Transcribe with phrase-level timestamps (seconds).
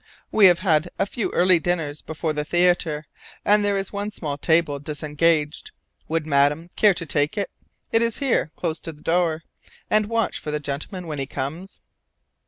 [0.31, 3.05] We have had a few early dinners before the theatre
[3.45, 5.69] and there is one small table disengaged.
[6.07, 7.51] Would madame care to take it
[7.91, 9.43] it is here, close to the door
[9.91, 11.81] and watch for the gentleman when he comes?"